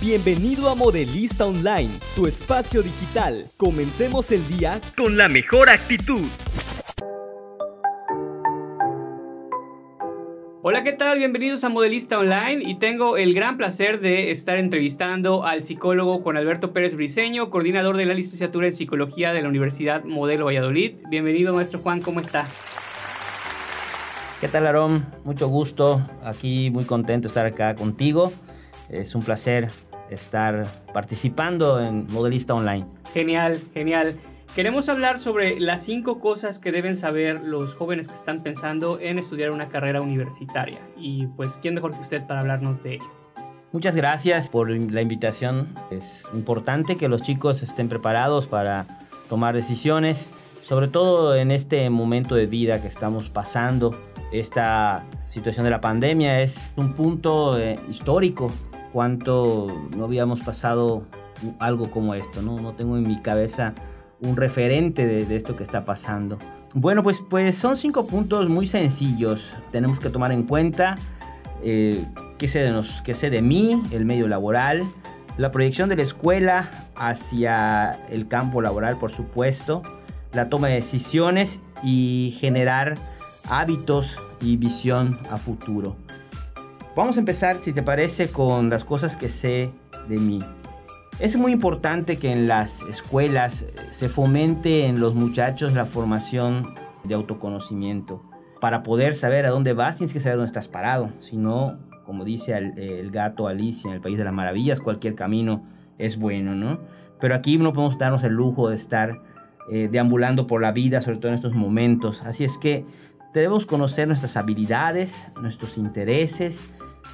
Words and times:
Bienvenido 0.00 0.70
a 0.70 0.74
Modelista 0.74 1.44
Online, 1.44 1.90
tu 2.16 2.26
espacio 2.26 2.80
digital. 2.80 3.50
Comencemos 3.58 4.32
el 4.32 4.48
día 4.48 4.80
con 4.96 5.18
la 5.18 5.28
mejor 5.28 5.68
actitud. 5.68 6.22
Hola, 10.62 10.82
¿qué 10.84 10.92
tal? 10.92 11.18
Bienvenidos 11.18 11.64
a 11.64 11.68
Modelista 11.68 12.18
Online 12.18 12.62
y 12.64 12.78
tengo 12.78 13.18
el 13.18 13.34
gran 13.34 13.58
placer 13.58 14.00
de 14.00 14.30
estar 14.30 14.56
entrevistando 14.56 15.44
al 15.44 15.62
psicólogo 15.62 16.20
Juan 16.20 16.38
Alberto 16.38 16.72
Pérez 16.72 16.94
Briceño, 16.94 17.50
coordinador 17.50 17.98
de 17.98 18.06
la 18.06 18.14
licenciatura 18.14 18.68
en 18.68 18.72
Psicología 18.72 19.34
de 19.34 19.42
la 19.42 19.50
Universidad 19.50 20.04
Modelo 20.04 20.46
Valladolid. 20.46 20.94
Bienvenido, 21.10 21.52
maestro 21.52 21.80
Juan, 21.80 22.00
¿cómo 22.00 22.20
está? 22.20 22.48
¿Qué 24.40 24.48
tal, 24.48 24.66
Aarón? 24.66 25.04
Mucho 25.24 25.48
gusto. 25.48 26.02
Aquí 26.24 26.70
muy 26.70 26.86
contento 26.86 27.24
de 27.24 27.28
estar 27.28 27.44
acá 27.44 27.74
contigo. 27.74 28.32
Es 28.88 29.14
un 29.14 29.22
placer 29.22 29.70
estar 30.10 30.66
participando 30.92 31.80
en 31.80 32.06
Modelista 32.08 32.54
Online. 32.54 32.86
Genial, 33.12 33.60
genial. 33.72 34.16
Queremos 34.54 34.88
hablar 34.88 35.20
sobre 35.20 35.60
las 35.60 35.84
cinco 35.84 36.18
cosas 36.18 36.58
que 36.58 36.72
deben 36.72 36.96
saber 36.96 37.40
los 37.44 37.74
jóvenes 37.74 38.08
que 38.08 38.14
están 38.14 38.42
pensando 38.42 38.98
en 39.00 39.18
estudiar 39.18 39.52
una 39.52 39.68
carrera 39.68 40.00
universitaria. 40.00 40.80
Y 40.96 41.28
pues, 41.28 41.56
¿quién 41.56 41.74
mejor 41.74 41.92
que 41.92 42.00
usted 42.00 42.26
para 42.26 42.40
hablarnos 42.40 42.82
de 42.82 42.94
ello? 42.94 43.10
Muchas 43.72 43.94
gracias 43.94 44.50
por 44.50 44.68
la 44.68 45.00
invitación. 45.00 45.72
Es 45.92 46.24
importante 46.34 46.96
que 46.96 47.08
los 47.08 47.22
chicos 47.22 47.62
estén 47.62 47.88
preparados 47.88 48.48
para 48.48 48.86
tomar 49.28 49.54
decisiones, 49.54 50.28
sobre 50.62 50.88
todo 50.88 51.36
en 51.36 51.52
este 51.52 51.88
momento 51.88 52.34
de 52.34 52.46
vida 52.46 52.82
que 52.82 52.88
estamos 52.88 53.28
pasando. 53.28 53.94
Esta 54.32 55.04
situación 55.28 55.62
de 55.62 55.70
la 55.70 55.80
pandemia 55.80 56.40
es 56.40 56.72
un 56.74 56.94
punto 56.94 57.56
eh, 57.56 57.78
histórico 57.88 58.50
cuánto 58.92 59.66
no 59.96 60.04
habíamos 60.04 60.40
pasado 60.40 61.04
algo 61.58 61.90
como 61.90 62.14
esto, 62.14 62.42
¿no? 62.42 62.60
No 62.60 62.72
tengo 62.72 62.96
en 62.96 63.06
mi 63.06 63.20
cabeza 63.20 63.74
un 64.20 64.36
referente 64.36 65.06
de, 65.06 65.34
esto 65.34 65.56
que 65.56 65.62
está 65.62 65.84
pasando. 65.84 66.38
Bueno, 66.74 67.02
pues, 67.02 67.22
pues 67.28 67.56
son 67.56 67.76
cinco 67.76 68.06
puntos 68.06 68.48
muy 68.48 68.66
sencillos. 68.66 69.56
Tenemos 69.72 69.98
que 69.98 70.10
tomar 70.10 70.32
en 70.32 70.44
cuenta 70.44 70.96
eh, 71.62 72.04
qué, 72.38 72.48
sé 72.48 72.60
de 72.60 72.70
nos, 72.70 73.02
qué 73.02 73.14
sé 73.14 73.30
de 73.30 73.42
mí, 73.42 73.82
el 73.90 74.04
medio 74.04 74.28
laboral, 74.28 74.84
la 75.36 75.50
proyección 75.50 75.88
de 75.88 75.96
la 75.96 76.02
escuela 76.02 76.70
hacia 76.96 77.92
el 78.08 78.28
campo 78.28 78.60
laboral, 78.60 78.98
por 78.98 79.10
supuesto, 79.10 79.82
la 80.32 80.48
toma 80.48 80.68
de 80.68 80.74
decisiones 80.74 81.62
y 81.82 82.36
generar 82.38 82.96
hábitos 83.48 84.16
y 84.40 84.56
visión 84.56 85.18
a 85.30 85.38
futuro. 85.38 85.96
Vamos 86.96 87.16
a 87.16 87.20
empezar, 87.20 87.58
si 87.60 87.72
te 87.72 87.82
parece, 87.82 88.30
con 88.30 88.68
las 88.68 88.84
cosas 88.84 89.16
que 89.16 89.28
sé 89.28 89.70
de 90.08 90.18
mí. 90.18 90.40
Es 91.20 91.36
muy 91.36 91.52
importante 91.52 92.16
que 92.16 92.32
en 92.32 92.48
las 92.48 92.82
escuelas 92.82 93.64
se 93.90 94.08
fomente 94.08 94.86
en 94.86 94.98
los 94.98 95.14
muchachos 95.14 95.72
la 95.72 95.86
formación 95.86 96.74
de 97.04 97.14
autoconocimiento. 97.14 98.22
Para 98.60 98.82
poder 98.82 99.14
saber 99.14 99.46
a 99.46 99.50
dónde 99.50 99.72
vas, 99.72 99.98
tienes 99.98 100.12
que 100.12 100.18
saber 100.18 100.38
dónde 100.38 100.48
estás 100.48 100.66
parado. 100.66 101.10
Si 101.20 101.36
no, 101.36 101.78
como 102.04 102.24
dice 102.24 102.56
el, 102.56 103.10
gato 103.12 103.46
Alicia 103.46 103.88
en 103.88 103.94
el 103.94 104.00
País 104.00 104.18
de 104.18 104.24
las 104.24 104.34
Maravillas, 104.34 104.80
cualquier 104.80 105.14
camino 105.14 105.62
es 105.96 106.18
bueno, 106.18 106.56
¿no? 106.56 106.80
Pero 107.20 107.36
aquí 107.36 107.56
no 107.56 107.72
podemos 107.72 107.98
darnos 107.98 108.24
el 108.24 108.32
lujo 108.32 108.68
de 108.68 108.74
estar 108.74 109.22
eh, 109.70 109.88
deambulando 109.90 110.48
por 110.48 110.60
la 110.60 110.72
vida, 110.72 111.00
sobre 111.02 111.18
todo 111.18 111.28
en 111.28 111.36
estos 111.36 111.54
momentos. 111.54 112.22
Así 112.22 112.42
es 112.42 112.58
que 112.58 112.84
debemos 113.32 113.64
conocer 113.64 114.08
nuestras 114.08 114.36
habilidades, 114.36 115.28
nuestros 115.40 115.78
intereses, 115.78 116.62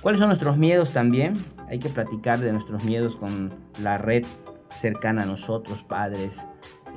¿Cuáles 0.00 0.20
son 0.20 0.28
nuestros 0.28 0.56
miedos 0.56 0.92
también? 0.92 1.34
Hay 1.68 1.78
que 1.78 1.88
platicar 1.88 2.38
de 2.38 2.52
nuestros 2.52 2.84
miedos 2.84 3.16
con 3.16 3.52
la 3.82 3.98
red 3.98 4.24
cercana 4.72 5.22
a 5.22 5.26
nosotros, 5.26 5.82
padres, 5.82 6.38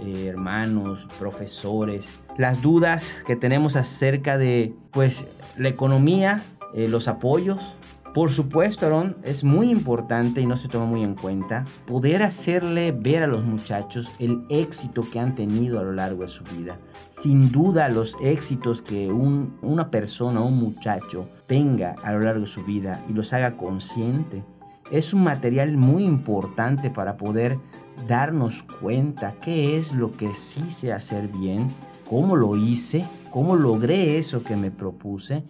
eh, 0.02 0.28
hermanos, 0.28 1.08
profesores. 1.18 2.20
Las 2.38 2.62
dudas 2.62 3.24
que 3.26 3.36
tenemos 3.36 3.76
acerca 3.76 4.38
de 4.38 4.74
pues 4.92 5.28
la 5.58 5.70
economía, 5.70 6.42
eh, 6.74 6.88
los 6.88 7.08
apoyos, 7.08 7.76
por 8.14 8.32
supuesto, 8.32 8.86
Aaron, 8.86 9.18
es 9.24 9.44
muy 9.44 9.70
importante 9.70 10.42
y 10.42 10.46
no 10.46 10.58
se 10.58 10.68
toma 10.68 10.86
muy 10.86 11.04
en 11.04 11.16
cuenta 11.16 11.66
poder 11.86 12.24
hacerle 12.24 12.92
ver 12.92 13.24
a 13.24 13.28
los 13.28 13.44
muchachos 13.44 14.12
el 14.20 14.44
éxito 14.50 15.06
que 15.10 15.20
han 15.20 15.36
tenido 15.36 15.80
a 15.80 15.84
lo 15.84 15.94
largo 15.94 16.24
de 16.24 16.28
su 16.28 16.44
vida. 16.44 16.78
Sin 17.10 17.52
duda, 17.52 17.88
los 17.90 18.18
éxitos 18.22 18.82
que 18.82 19.12
una 19.12 19.92
persona 19.92 20.42
o 20.42 20.48
un 20.48 20.60
muchacho 20.60 21.30
tenga 21.46 21.96
a 22.04 22.12
lo 22.14 22.22
largo 22.22 22.42
de 22.42 22.48
su 22.48 22.64
vida 22.64 23.04
y 23.10 23.14
los 23.14 23.32
haga 23.34 23.58
consciente 23.58 24.44
es 24.92 25.14
un 25.14 25.24
material 25.24 25.78
muy 25.78 26.04
importante 26.04 26.90
para 26.90 27.16
poder 27.18 27.60
darnos 28.08 28.64
cuenta 28.64 29.36
qué 29.42 29.78
es 29.78 29.94
lo 29.94 30.12
que 30.12 30.34
sí 30.34 30.72
sé 30.72 30.94
hacer 30.94 31.28
bien, 31.28 31.68
cómo 32.10 32.36
lo 32.36 32.56
hice, 32.56 33.06
cómo 33.30 33.56
logré 33.56 34.18
eso 34.18 34.44
que 34.44 34.56
me 34.56 34.72
propuse 34.72 35.44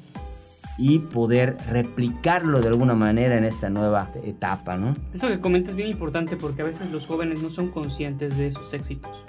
y 0.80 1.00
poder 1.00 1.58
replicarlo 1.70 2.62
de 2.62 2.70
alguna 2.70 2.96
manera 2.96 3.38
en 3.38 3.44
esta 3.44 3.70
nueva 3.70 4.10
etapa, 4.24 4.78
¿no? 4.78 4.96
Eso 5.14 5.28
que 5.28 5.42
comentas 5.42 5.72
es 5.72 5.76
bien 5.76 5.90
importante 5.90 6.38
porque 6.38 6.62
a 6.62 6.66
veces 6.66 6.90
los 6.90 7.06
jóvenes 7.06 7.42
no 7.42 7.50
son 7.50 7.70
conscientes 7.70 8.38
de 8.38 8.48
esos 8.48 8.74
éxitos. 8.74 9.26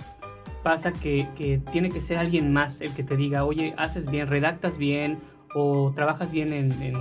Pasa 0.63 0.93
que, 0.93 1.27
que 1.37 1.61
tiene 1.73 1.91
que 1.91 2.01
ser 2.01 2.19
alguien 2.19 2.53
más 2.53 2.81
el 2.81 2.95
que 2.95 3.03
te 3.03 3.17
diga, 3.17 3.45
oye, 3.45 3.75
haces 3.77 4.09
bien, 4.09 4.29
redactas 4.29 4.79
bien 4.79 5.19
o 5.55 5.93
trabajas 5.95 6.31
bien 6.31 6.53
en, 6.53 6.71
en, 6.83 6.95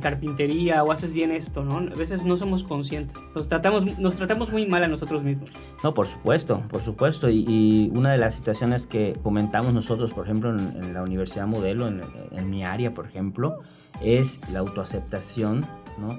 carpintería 0.00 0.82
o 0.82 0.92
haces 0.92 1.12
bien 1.12 1.30
esto, 1.30 1.64
¿no? 1.64 1.78
A 1.78 1.96
veces 1.96 2.24
no 2.24 2.36
somos 2.36 2.64
conscientes. 2.64 3.16
Nos 3.34 3.48
tratamos, 3.48 3.98
nos 3.98 4.16
tratamos 4.16 4.50
muy 4.50 4.66
mal 4.66 4.82
a 4.82 4.88
nosotros 4.88 5.22
mismos. 5.22 5.50
No, 5.82 5.94
por 5.94 6.06
supuesto, 6.06 6.62
por 6.68 6.82
supuesto. 6.82 7.30
Y, 7.30 7.90
una 7.94 8.12
de 8.12 8.18
las 8.18 8.34
situaciones 8.34 8.86
que 8.86 9.16
comentamos 9.22 9.72
nosotros, 9.72 10.12
por 10.12 10.24
ejemplo, 10.24 10.50
en, 10.50 10.92
la 10.92 11.02
Universidad 11.02 11.46
Modelo, 11.46 11.86
en, 11.86 12.02
en 12.32 12.50
mi 12.50 12.64
área, 12.64 12.94
por 12.94 13.06
ejemplo, 13.06 13.60
es 14.02 14.40
la 14.52 14.60
autoaceptación 14.60 15.64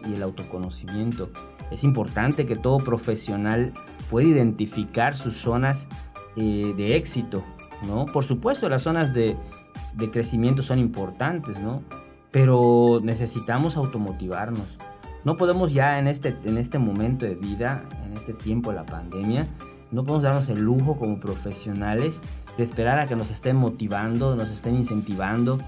y 0.07 0.13
el 0.13 0.23
autoconocimiento. 0.23 1.29
Es 1.72 1.83
importante 1.83 2.45
que 2.45 2.56
todo 2.56 2.79
profesional 2.79 3.73
pueda 4.09 4.27
identificar 4.27 5.16
sus 5.16 5.35
zonas 5.35 5.88
eh, 6.35 6.73
de 6.75 6.95
éxito. 6.95 7.44
¿no? 7.85 8.06
Por 8.06 8.23
supuesto, 8.23 8.69
las 8.69 8.83
zonas 8.83 9.13
de, 9.13 9.38
crecimiento 10.11 10.63
son 10.63 10.79
importantes, 10.79 11.59
¿no? 11.59 11.83
Pero 12.31 12.99
necesitamos 13.03 13.77
automotivarnos. 13.77 14.67
No 15.23 15.38
podemos 15.38 15.73
ya 15.73 15.99
en 15.99 16.07
este, 16.07 16.35
en 16.43 16.57
este 16.57 16.79
momento 16.79 17.25
de 17.25 17.35
vida, 17.35 17.83
en 18.05 18.13
este 18.13 18.33
tiempo 18.33 18.69
de 18.71 18.77
la 18.77 18.85
pandemia, 18.85 19.47
no 19.91 20.03
podemos 20.03 20.23
darnos 20.23 20.49
el 20.49 20.61
lujo 20.61 20.97
como 20.97 21.19
profesionales 21.19 22.21
de 22.57 22.63
esperar 22.63 22.99
a 22.99 23.07
que 23.07 23.15
nos 23.15 23.31
estén 23.31 23.55
motivando, 23.55 24.35
nos 24.35 24.51
estén 24.51 24.75
incentivando, 24.75 25.59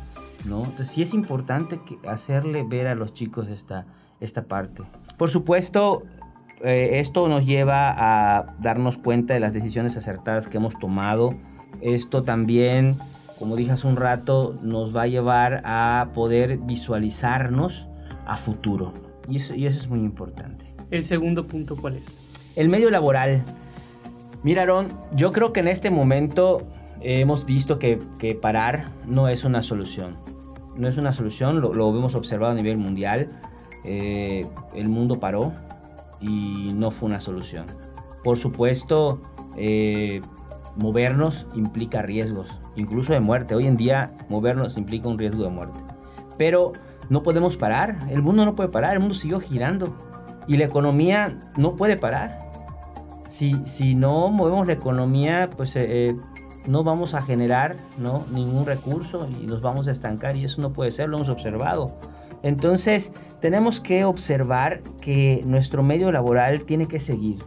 ¿no? 0.45 0.63
Entonces 0.63 0.89
sí 0.89 1.01
es 1.01 1.13
importante 1.13 1.79
hacerle 2.07 2.63
ver 2.63 2.87
a 2.87 2.95
los 2.95 3.13
chicos 3.13 3.47
esta, 3.47 3.85
esta 4.19 4.43
parte. 4.43 4.83
Por 5.17 5.29
supuesto, 5.29 6.03
eh, 6.61 6.99
esto 6.99 7.27
nos 7.27 7.45
lleva 7.45 7.93
a 7.97 8.55
darnos 8.59 8.97
cuenta 8.97 9.33
de 9.33 9.39
las 9.39 9.53
decisiones 9.53 9.95
acertadas 9.97 10.47
que 10.47 10.57
hemos 10.57 10.77
tomado. 10.77 11.35
Esto 11.81 12.23
también, 12.23 12.97
como 13.39 13.55
dije 13.55 13.71
hace 13.71 13.87
un 13.87 13.95
rato, 13.95 14.55
nos 14.61 14.95
va 14.95 15.03
a 15.03 15.07
llevar 15.07 15.61
a 15.65 16.09
poder 16.13 16.57
visualizarnos 16.57 17.87
a 18.25 18.37
futuro. 18.37 18.93
Y 19.27 19.37
eso, 19.37 19.55
y 19.55 19.65
eso 19.65 19.79
es 19.79 19.87
muy 19.87 19.99
importante. 19.99 20.73
¿El 20.91 21.03
segundo 21.03 21.47
punto 21.47 21.75
cuál 21.75 21.95
es? 21.95 22.19
El 22.55 22.69
medio 22.69 22.91
laboral. 22.91 23.43
Mira, 24.43 24.65
yo 25.15 25.31
creo 25.31 25.53
que 25.53 25.59
en 25.61 25.67
este 25.67 25.89
momento 25.89 26.67
hemos 27.01 27.45
visto 27.45 27.79
que, 27.79 27.99
que 28.17 28.35
parar 28.35 28.91
no 29.05 29.29
es 29.29 29.43
una 29.43 29.61
solución 29.61 30.29
no 30.79 30.87
es 30.87 30.97
una 30.97 31.11
solución, 31.11 31.59
lo, 31.61 31.73
lo 31.73 31.89
hemos 31.89 32.15
observado 32.15 32.53
a 32.53 32.55
nivel 32.55 32.77
mundial. 32.77 33.27
Eh, 33.83 34.47
el 34.73 34.87
mundo 34.87 35.19
paró 35.19 35.53
y 36.21 36.71
no 36.73 36.89
fue 36.89 37.09
una 37.09 37.19
solución. 37.19 37.65
Por 38.23 38.37
supuesto, 38.37 39.21
eh, 39.57 40.21
movernos 40.79 41.45
implica 41.53 42.01
riesgos, 42.01 42.49
incluso 42.75 43.13
de 43.13 43.19
muerte. 43.19 43.53
Hoy 43.53 43.67
en 43.67 43.77
día 43.77 44.11
movernos 44.29 44.77
implica 44.77 45.07
un 45.07 45.19
riesgo 45.19 45.43
de 45.43 45.49
muerte. 45.49 45.79
Pero 46.37 46.73
no 47.09 47.21
podemos 47.21 47.57
parar, 47.57 47.99
el 48.09 48.21
mundo 48.21 48.45
no 48.45 48.55
puede 48.55 48.69
parar, 48.69 48.93
el 48.93 48.99
mundo 48.99 49.13
siguió 49.13 49.39
girando 49.39 49.93
y 50.47 50.57
la 50.57 50.65
economía 50.65 51.37
no 51.57 51.75
puede 51.75 51.97
parar. 51.97 52.49
Si, 53.21 53.53
si 53.65 53.93
no 53.93 54.29
movemos 54.29 54.65
la 54.65 54.73
economía, 54.73 55.49
pues 55.55 55.75
eh, 55.75 56.15
no 56.65 56.83
vamos 56.83 57.13
a 57.13 57.21
generar 57.21 57.77
¿no? 57.97 58.25
ningún 58.31 58.65
recurso 58.65 59.27
y 59.41 59.45
nos 59.45 59.61
vamos 59.61 59.87
a 59.87 59.91
estancar 59.91 60.37
y 60.37 60.45
eso 60.45 60.61
no 60.61 60.71
puede 60.71 60.91
ser, 60.91 61.09
lo 61.09 61.17
hemos 61.17 61.29
observado. 61.29 61.93
Entonces 62.41 63.11
tenemos 63.41 63.81
que 63.81 64.05
observar 64.05 64.81
que 65.01 65.43
nuestro 65.45 65.83
medio 65.83 66.11
laboral 66.11 66.63
tiene 66.63 66.87
que 66.87 66.99
seguir, 66.99 67.43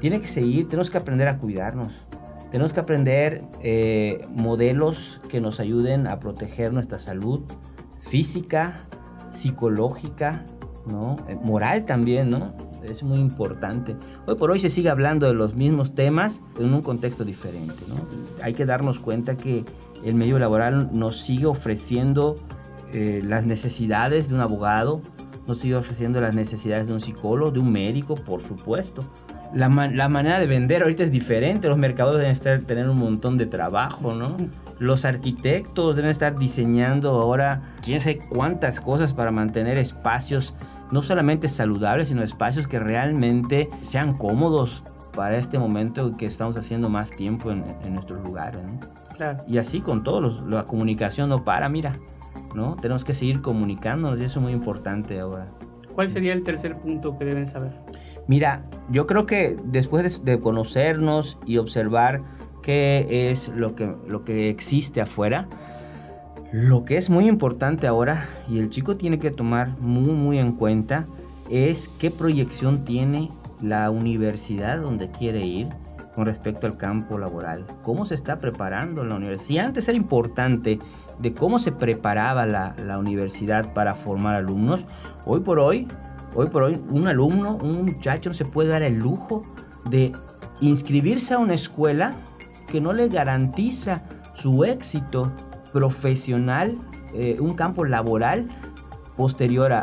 tiene 0.00 0.20
que 0.20 0.26
seguir, 0.26 0.68
tenemos 0.68 0.90
que 0.90 0.98
aprender 0.98 1.28
a 1.28 1.38
cuidarnos, 1.38 1.92
tenemos 2.50 2.72
que 2.72 2.80
aprender 2.80 3.44
eh, 3.62 4.26
modelos 4.30 5.20
que 5.28 5.40
nos 5.40 5.60
ayuden 5.60 6.06
a 6.06 6.18
proteger 6.18 6.72
nuestra 6.72 6.98
salud 6.98 7.42
física, 7.98 8.86
psicológica, 9.30 10.44
¿no? 10.86 11.16
Eh, 11.28 11.36
moral 11.42 11.84
también, 11.84 12.30
¿no? 12.30 12.54
Es 12.82 13.02
muy 13.02 13.18
importante. 13.18 13.96
Hoy 14.26 14.36
por 14.36 14.50
hoy 14.50 14.60
se 14.60 14.70
sigue 14.70 14.88
hablando 14.88 15.26
de 15.26 15.34
los 15.34 15.54
mismos 15.54 15.94
temas 15.94 16.42
en 16.58 16.72
un 16.72 16.80
contexto 16.82 17.24
diferente. 17.24 17.74
¿no? 17.88 17.96
Hay 18.42 18.54
que 18.54 18.66
darnos 18.66 19.00
cuenta 19.00 19.36
que 19.36 19.64
el 20.04 20.14
medio 20.14 20.38
laboral 20.38 20.88
nos 20.92 21.20
sigue 21.20 21.46
ofreciendo 21.46 22.36
eh, 22.92 23.20
las 23.24 23.44
necesidades 23.46 24.28
de 24.28 24.36
un 24.36 24.40
abogado, 24.40 25.02
nos 25.46 25.58
sigue 25.58 25.74
ofreciendo 25.74 26.20
las 26.20 26.34
necesidades 26.34 26.86
de 26.86 26.92
un 26.92 27.00
psicólogo, 27.00 27.50
de 27.50 27.58
un 27.58 27.72
médico, 27.72 28.14
por 28.14 28.40
supuesto. 28.40 29.04
La, 29.54 29.68
la 29.68 30.08
manera 30.08 30.38
de 30.38 30.46
vender 30.46 30.82
ahorita 30.82 31.04
es 31.04 31.10
diferente, 31.10 31.68
los 31.68 31.78
mercados 31.78 32.16
deben 32.16 32.30
estar, 32.30 32.58
tener 32.60 32.88
un 32.88 32.98
montón 32.98 33.36
de 33.36 33.46
trabajo, 33.46 34.14
¿no? 34.14 34.36
Los 34.78 35.04
arquitectos 35.04 35.96
deben 35.96 36.10
estar 36.10 36.38
diseñando 36.38 37.10
ahora 37.10 37.62
quién 37.82 38.00
sabe 38.00 38.18
cuántas 38.18 38.80
cosas 38.80 39.12
para 39.12 39.30
mantener 39.30 39.76
espacios 39.76 40.54
no 40.90 41.02
solamente 41.02 41.48
saludables, 41.48 42.08
sino 42.08 42.22
espacios 42.22 42.66
que 42.66 42.78
realmente 42.78 43.68
sean 43.80 44.16
cómodos 44.16 44.84
para 45.14 45.36
este 45.36 45.58
momento 45.58 46.16
que 46.16 46.26
estamos 46.26 46.56
haciendo 46.56 46.88
más 46.88 47.10
tiempo 47.10 47.50
en, 47.50 47.64
nuestros 47.92 48.22
lugares. 48.24 48.60
Claro. 49.16 49.42
Y 49.48 49.58
así 49.58 49.80
con 49.80 50.04
todos, 50.04 50.42
la 50.48 50.64
comunicación 50.64 51.28
no 51.28 51.44
para, 51.44 51.68
mira, 51.68 51.98
¿no? 52.54 52.76
Tenemos 52.76 53.04
que 53.04 53.14
seguir 53.14 53.42
comunicándonos 53.42 54.20
y 54.20 54.24
eso 54.24 54.38
es 54.38 54.42
muy 54.44 54.52
importante 54.52 55.18
ahora. 55.18 55.48
¿Cuál 55.94 56.08
sería 56.08 56.32
el 56.32 56.44
tercer 56.44 56.76
punto 56.76 57.18
que 57.18 57.24
deben 57.24 57.48
saber? 57.48 57.72
Mira, 58.28 58.62
yo 58.90 59.06
creo 59.06 59.26
que 59.26 59.56
después 59.64 60.24
de 60.24 60.38
conocernos 60.38 61.38
y 61.46 61.56
observar 61.56 62.22
qué 62.62 63.30
es 63.30 63.48
lo 63.48 63.74
que, 63.74 63.94
lo 64.06 64.24
que 64.24 64.50
existe 64.50 65.00
afuera. 65.00 65.48
Lo 66.52 66.84
que 66.84 66.98
es 66.98 67.08
muy 67.08 67.26
importante 67.26 67.86
ahora 67.86 68.28
y 68.46 68.58
el 68.58 68.68
chico 68.68 68.96
tiene 68.96 69.18
que 69.18 69.30
tomar 69.30 69.78
muy 69.80 70.12
muy 70.12 70.38
en 70.38 70.52
cuenta 70.52 71.06
es 71.50 71.90
qué 71.98 72.10
proyección 72.10 72.84
tiene 72.84 73.30
la 73.62 73.90
universidad 73.90 74.80
donde 74.80 75.10
quiere 75.10 75.46
ir 75.46 75.68
con 76.14 76.26
respecto 76.26 76.66
al 76.66 76.76
campo 76.76 77.16
laboral. 77.16 77.64
¿Cómo 77.82 78.04
se 78.04 78.14
está 78.14 78.38
preparando 78.38 79.04
la 79.04 79.14
universidad? 79.14 79.46
Si 79.46 79.58
antes 79.58 79.88
era 79.88 79.96
importante 79.96 80.78
de 81.18 81.32
cómo 81.32 81.58
se 81.58 81.72
preparaba 81.72 82.44
la, 82.44 82.74
la 82.84 82.98
universidad 82.98 83.72
para 83.72 83.94
formar 83.94 84.34
alumnos, 84.34 84.86
hoy 85.24 85.40
por 85.40 85.58
hoy, 85.58 85.86
hoy 86.38 86.46
por 86.46 86.62
hoy 86.62 86.80
un 86.88 87.08
alumno, 87.08 87.56
un 87.56 87.84
muchacho 87.84 88.32
se 88.32 88.44
puede 88.44 88.68
dar 88.68 88.84
el 88.84 88.94
lujo 88.94 89.42
de 89.90 90.12
inscribirse 90.60 91.34
a 91.34 91.38
una 91.38 91.54
escuela 91.54 92.14
que 92.68 92.80
no 92.80 92.92
le 92.92 93.08
garantiza 93.08 94.02
su 94.34 94.62
éxito 94.62 95.32
profesional, 95.72 96.78
eh, 97.12 97.38
un 97.40 97.54
campo 97.54 97.84
laboral 97.84 98.46
posterior 99.16 99.72
a, 99.72 99.82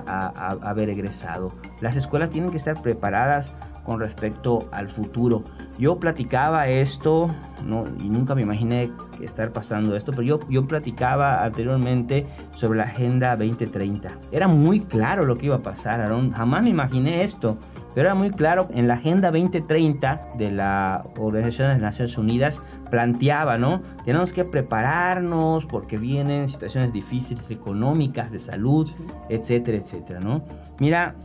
haber 0.61 0.89
egresado. 0.89 1.51
Las 1.81 1.97
escuelas 1.97 2.29
tienen 2.29 2.51
que 2.51 2.57
estar 2.57 2.81
preparadas 2.81 3.53
con 3.85 3.99
respecto 3.99 4.67
al 4.71 4.89
futuro. 4.89 5.43
Yo 5.77 5.99
platicaba 5.99 6.67
esto, 6.67 7.29
no, 7.63 7.85
y 7.99 8.09
nunca 8.09 8.35
me 8.35 8.41
imaginé 8.41 8.91
estar 9.21 9.51
pasando 9.51 9.95
esto, 9.95 10.11
pero 10.11 10.23
yo, 10.23 10.39
yo 10.49 10.63
platicaba 10.63 11.43
anteriormente 11.43 12.25
sobre 12.53 12.79
la 12.79 12.85
Agenda 12.85 13.35
2030. 13.35 14.17
Era 14.31 14.47
muy 14.47 14.81
claro 14.81 15.25
lo 15.25 15.37
que 15.37 15.45
iba 15.45 15.55
a 15.55 15.63
pasar, 15.63 16.01
Aaron. 16.01 16.31
Jamás 16.31 16.63
me 16.63 16.69
imaginé 16.69 17.23
esto. 17.23 17.57
Pero 17.93 18.09
era 18.09 18.15
muy 18.15 18.31
claro, 18.31 18.67
en 18.73 18.89
la 18.89 18.95
Agenda 18.95 19.31
2030 19.31 20.31
de 20.37 20.51
la 20.51 21.01
Organización 21.17 21.69
de 21.69 21.75
las 21.75 21.81
Naciones 21.81 22.17
Unidas 22.17 22.61
planteaba, 22.91 23.57
¿no? 23.57 23.81
Tenemos 24.03 24.33
que 24.33 24.43
prepararnos 24.43 25.65
porque 25.65 25.97
vienen 25.97 26.49
situaciones 26.49 26.91
difíciles 26.91 27.49
económicas, 27.51 28.33
de 28.33 28.39
salud, 28.39 28.89
etcétera, 29.29 29.77
etcétera, 29.77 30.19
¿no? 30.19 30.43
Mira, 30.77 31.15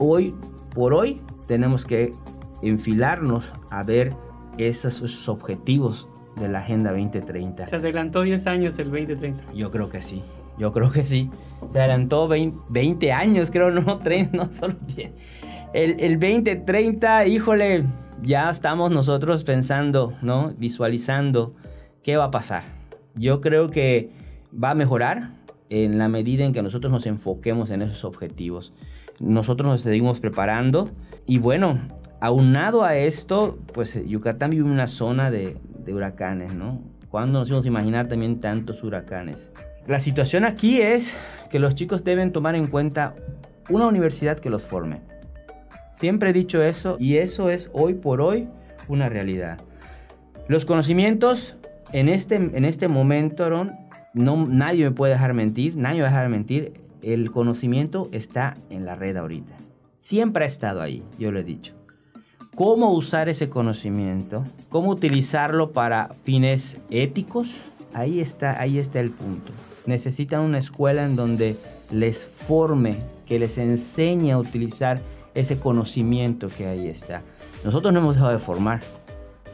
hoy 0.00 0.34
por 0.78 0.94
hoy 0.94 1.20
tenemos 1.48 1.84
que 1.84 2.14
enfilarnos 2.62 3.52
a 3.68 3.82
ver 3.82 4.14
esos, 4.58 5.02
esos 5.02 5.28
objetivos 5.28 6.08
de 6.36 6.48
la 6.48 6.60
Agenda 6.60 6.92
2030. 6.92 7.66
Se 7.66 7.74
adelantó 7.74 8.22
10 8.22 8.46
años 8.46 8.78
el 8.78 8.92
2030. 8.92 9.42
Yo 9.54 9.72
creo 9.72 9.90
que 9.90 10.00
sí, 10.00 10.22
yo 10.56 10.72
creo 10.72 10.92
que 10.92 11.02
sí. 11.02 11.30
Se 11.68 11.80
adelantó 11.80 12.28
20, 12.28 12.56
20 12.68 13.12
años, 13.12 13.50
creo, 13.50 13.72
no 13.72 13.98
30, 14.04 14.36
no 14.36 14.52
solo 14.52 14.76
10 14.94 15.10
el, 15.74 15.98
el 15.98 16.20
2030, 16.20 17.26
híjole, 17.26 17.84
ya 18.22 18.48
estamos 18.48 18.92
nosotros 18.92 19.42
pensando, 19.42 20.12
¿no? 20.22 20.54
Visualizando 20.58 21.56
qué 22.04 22.16
va 22.16 22.26
a 22.26 22.30
pasar. 22.30 22.62
Yo 23.16 23.40
creo 23.40 23.70
que 23.70 24.12
va 24.54 24.70
a 24.70 24.74
mejorar 24.76 25.32
en 25.70 25.98
la 25.98 26.08
medida 26.08 26.44
en 26.44 26.52
que 26.52 26.62
nosotros 26.62 26.92
nos 26.92 27.04
enfoquemos 27.06 27.70
en 27.70 27.82
esos 27.82 28.04
objetivos. 28.04 28.72
Nosotros 29.20 29.70
nos 29.70 29.80
seguimos 29.82 30.20
preparando 30.20 30.90
y 31.26 31.38
bueno, 31.38 31.78
aunado 32.20 32.84
a 32.84 32.96
esto, 32.96 33.58
pues 33.72 34.06
Yucatán 34.06 34.50
vive 34.50 34.64
una 34.64 34.86
zona 34.86 35.30
de, 35.30 35.56
de 35.84 35.94
huracanes, 35.94 36.54
¿no? 36.54 36.80
¿Cuándo 37.10 37.38
nos 37.38 37.48
íbamos 37.48 37.64
a 37.64 37.68
imaginar 37.68 38.08
también 38.08 38.40
tantos 38.40 38.82
huracanes? 38.82 39.50
La 39.86 39.98
situación 39.98 40.44
aquí 40.44 40.80
es 40.80 41.16
que 41.50 41.58
los 41.58 41.74
chicos 41.74 42.04
deben 42.04 42.32
tomar 42.32 42.54
en 42.54 42.66
cuenta 42.66 43.14
una 43.70 43.86
universidad 43.86 44.38
que 44.38 44.50
los 44.50 44.62
forme 44.62 45.00
Siempre 45.98 46.30
he 46.30 46.32
dicho 46.32 46.62
eso 46.62 46.96
y 47.00 47.16
eso 47.16 47.50
es 47.50 47.70
hoy 47.72 47.94
por 47.94 48.20
hoy 48.20 48.48
una 48.86 49.08
realidad. 49.08 49.58
Los 50.46 50.64
conocimientos 50.64 51.56
en 51.92 52.08
este, 52.08 52.36
en 52.36 52.64
este 52.64 52.86
momento, 52.86 53.44
Aaron, 53.44 53.72
no, 54.14 54.46
nadie 54.46 54.84
me 54.84 54.90
puede 54.92 55.14
dejar 55.14 55.34
mentir, 55.34 55.76
nadie 55.76 55.96
me 55.96 56.02
va 56.02 56.08
a 56.08 56.12
dejar 56.12 56.28
mentir. 56.28 56.74
El 57.02 57.30
conocimiento 57.30 58.08
está 58.12 58.56
en 58.70 58.84
la 58.84 58.94
red 58.94 59.16
ahorita. 59.16 59.56
Siempre 60.00 60.44
ha 60.44 60.48
estado 60.48 60.80
ahí, 60.80 61.02
yo 61.18 61.32
lo 61.32 61.40
he 61.40 61.44
dicho. 61.44 61.74
¿Cómo 62.54 62.92
usar 62.92 63.28
ese 63.28 63.48
conocimiento? 63.48 64.44
¿Cómo 64.68 64.90
utilizarlo 64.90 65.70
para 65.72 66.10
fines 66.24 66.78
éticos? 66.90 67.62
Ahí 67.94 68.20
está, 68.20 68.60
ahí 68.60 68.78
está 68.78 69.00
el 69.00 69.10
punto. 69.10 69.52
Necesitan 69.86 70.40
una 70.40 70.58
escuela 70.58 71.04
en 71.04 71.14
donde 71.14 71.56
les 71.90 72.26
forme, 72.26 72.98
que 73.26 73.38
les 73.38 73.58
enseñe 73.58 74.32
a 74.32 74.38
utilizar 74.38 75.00
ese 75.34 75.58
conocimiento 75.58 76.48
que 76.48 76.66
ahí 76.66 76.88
está. 76.88 77.22
Nosotros 77.64 77.92
no 77.92 78.00
hemos 78.00 78.14
dejado 78.14 78.32
de 78.32 78.38
formar 78.38 78.80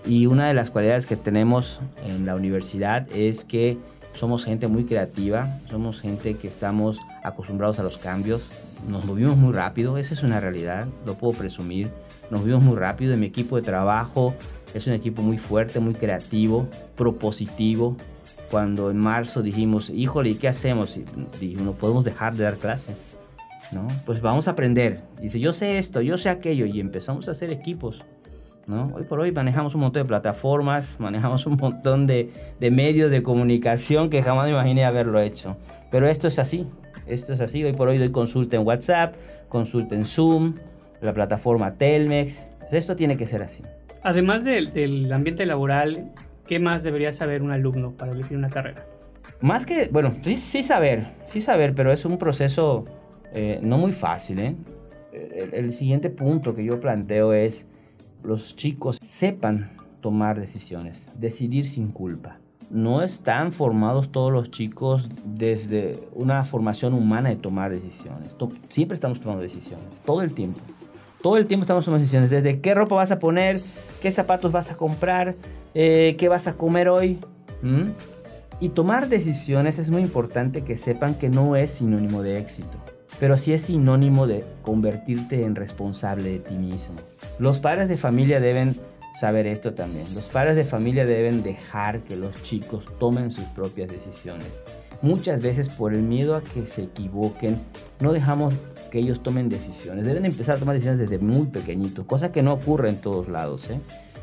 y 0.07 0.27
una 0.27 0.49
de 0.49 0.55
las 0.55 0.71
cualidades 0.71 1.07
que 1.07 1.17
tenemos 1.17 1.81
en 2.07 2.27
la 2.27 2.35
universidad 2.35 3.07
es 3.15 3.45
que 3.45 3.79
somos 4.15 4.45
gente 4.45 4.69
muy 4.69 4.85
creativa, 4.85 5.59
somos 5.71 6.01
gente 6.01 6.35
que 6.35 6.49
estamos 6.49 6.99
acostumbrados 7.23 7.79
a 7.79 7.83
los 7.83 7.99
cambios, 7.99 8.43
nos 8.89 9.05
movimos 9.05 9.37
muy 9.37 9.53
rápido, 9.53 9.99
esa 9.99 10.15
es 10.15 10.23
una 10.23 10.41
realidad, 10.41 10.87
lo 11.07 11.15
puedo 11.15 11.33
presumir, 11.37 11.91
nos 12.31 12.41
movimos 12.41 12.63
muy 12.63 12.77
rápido, 12.77 13.15
en 13.15 13.21
mi 13.21 13.27
equipo 13.27 13.57
de 13.57 13.63
trabajo 13.63 14.35
es 14.75 14.87
un 14.87 14.93
equipo 14.93 15.23
muy 15.23 15.39
fuerte, 15.39 15.79
muy 15.79 15.95
creativo, 15.95 16.67
propositivo. 16.97 17.97
Cuando 18.51 18.91
en 18.91 18.99
marzo 18.99 19.41
dijimos, 19.43 19.89
híjole, 19.89 20.31
¿y 20.31 20.35
qué 20.35 20.49
hacemos? 20.49 20.97
Y 20.97 21.05
dijimos, 21.41 21.65
no 21.65 21.73
podemos 21.73 22.05
dejar 22.05 22.35
de 22.35 22.45
dar 22.45 22.57
clase 22.57 22.93
¿no? 23.73 23.89
Pues 24.07 24.21
vamos 24.21 24.49
a 24.49 24.53
aprender. 24.53 25.03
Dice, 25.21 25.41
yo 25.41 25.53
sé 25.53 25.79
esto, 25.79 26.01
yo 26.01 26.17
sé 26.17 26.29
aquello, 26.29 26.67
y 26.67 26.81
empezamos 26.81 27.29
a 27.29 27.33
hacer 27.33 27.51
equipos. 27.51 28.05
¿No? 28.67 28.93
Hoy 28.95 29.05
por 29.05 29.21
hoy 29.21 29.33
manejamos 29.33 29.75
un 29.75 29.83
montón 29.83 30.03
de 30.03 30.09
plataformas, 30.09 30.97
manejamos 30.99 31.47
un 31.47 31.57
montón 31.57 32.07
de, 32.07 32.31
de 32.61 32.71
medios 32.71 33.11
de 33.11 33.23
comunicación 33.23 34.11
que 34.11 34.23
jamás 34.23 34.47
me 34.47 34.53
imaginé 34.53 34.85
haberlo 34.85 35.21
hecho. 35.21 35.57
Pero 35.91 36.09
esto 36.09 36.29
es 36.29 36.39
así, 36.39 36.67
esto 37.07 37.33
es 37.33 37.41
así. 37.41 37.65
Hoy 37.65 37.73
por 37.73 37.89
hoy 37.89 37.99
doy 37.99 38.11
consulta 38.11 38.57
en 38.57 38.67
WhatsApp, 38.67 39.15
consulta 39.49 39.95
en 39.95 40.07
Zoom, 40.07 40.55
la 41.01 41.13
plataforma 41.13 41.75
Telmex. 41.75 42.43
esto 42.73 42.97
tiene 42.97 43.17
que 43.17 43.27
ser 43.27 43.43
así. 43.43 43.63
Además 44.03 44.45
del, 44.45 44.73
del 44.73 45.13
ambiente 45.13 45.47
laboral, 45.47 46.13
¿qué 46.47 46.59
más 46.59 46.83
debería 46.83 47.13
saber 47.13 47.43
un 47.43 47.53
alumno 47.53 47.93
para 47.93 48.13
elegir 48.13 48.37
una 48.37 48.51
carrera? 48.51 48.85
Más 49.41 49.67
que, 49.67 49.89
bueno, 49.91 50.13
sí, 50.23 50.37
sí 50.37 50.63
saber, 50.63 51.07
sí 51.27 51.41
saber, 51.41 51.75
pero 51.75 51.93
es 51.93 52.05
un 52.05 52.19
proceso 52.19 52.85
eh, 53.35 53.59
no 53.63 53.79
muy 53.79 53.93
fácil, 53.93 54.39
¿eh? 54.39 54.55
El, 55.53 55.71
siguiente 55.73 56.11
punto 56.11 56.55
que 56.55 56.65
yo 56.65 56.81
planteo 56.81 57.33
es 57.33 57.69
los 58.25 58.57
chicos 58.57 58.99
sepan 59.03 59.71
tomar 60.01 60.41
decisiones, 60.41 61.07
decidir 61.15 61.67
sin 61.67 61.89
culpa. 61.89 62.39
No 62.71 63.03
están 63.03 63.53
formados 63.53 64.11
todos 64.11 64.33
los 64.33 64.51
chicos 64.51 65.09
desde 65.25 66.01
una 66.13 66.43
formación 66.45 66.95
humana 66.95 67.29
de 67.29 67.37
tomar 67.37 67.71
decisiones. 67.71 68.35
Siempre 68.69 68.95
estamos 68.95 69.21
tomando 69.21 69.43
decisiones, 69.43 70.01
todo 70.05 70.23
el 70.23 70.33
tiempo. 70.33 70.61
Todo 71.23 71.37
el 71.37 71.47
tiempo 71.47 71.63
estamos 71.63 71.85
tomando 71.85 72.03
decisiones, 72.03 72.31
desde 72.31 72.61
qué 72.61 72.75
ropa 72.75 72.97
vas 72.97 73.11
a 73.11 73.19
poner, 73.19 73.61
qué 74.03 74.11
zapatos 74.11 74.53
vas 74.53 74.71
a 74.71 74.77
comprar, 74.77 75.37
eh, 75.75 76.17
qué 76.19 76.29
vas 76.29 76.47
a 76.49 76.55
comer 76.55 76.89
hoy. 76.89 77.19
Y 78.61 78.69
tomar 78.71 79.09
decisiones 79.09 79.79
es 79.79 79.91
muy 79.91 80.03
importante 80.03 80.65
que 80.65 80.77
sepan 80.77 81.15
que 81.15 81.31
no 81.31 81.57
es 81.57 81.73
sinónimo 81.73 82.23
de 82.23 82.39
éxito 82.39 82.79
pero 83.19 83.37
sí 83.37 83.53
es 83.53 83.63
sinónimo 83.63 84.27
de 84.27 84.45
convertirte 84.63 85.45
en 85.45 85.55
responsable 85.55 86.31
de 86.31 86.39
ti 86.41 86.55
mismo. 86.55 86.97
Los 87.39 87.59
padres 87.59 87.89
de 87.89 87.97
familia 87.97 88.41
deben 88.41 88.77
saber 89.15 89.47
esto 89.47 89.75
también. 89.75 90.07
Los 90.15 90.29
padres 90.29 90.57
de 90.57 90.65
familia 90.65 91.05
deben 91.05 91.43
dejar 91.43 92.01
que 92.01 92.17
los 92.17 92.43
chicos 92.43 92.85
tomen 92.99 93.31
sus 93.31 93.45
propias 93.47 93.91
decisiones. 93.91 94.63
muchas 95.03 95.43
veces 95.43 95.69
por 95.69 95.93
el 95.93 96.01
miedo 96.01 96.35
a 96.35 96.43
que 96.43 96.65
se 96.65 96.85
equivoquen, 96.85 97.61
no 98.01 98.15
dejamos 98.15 98.55
que 98.91 99.01
ellos 99.01 99.23
tomen 99.23 99.51
decisiones. 99.51 100.07
Deben 100.07 100.25
empezar 100.25 100.57
a 100.57 100.59
tomar 100.59 100.77
decisiones 100.77 101.01
desde 101.01 101.19
muy 101.19 101.47
pequeñitos, 101.47 102.07
cosa 102.07 102.33
que 102.33 102.43
no 102.43 102.55
ocurre 102.55 102.89
en 102.89 102.97
todos 102.97 103.29
lados. 103.29 103.69
¿eh? 103.69 103.81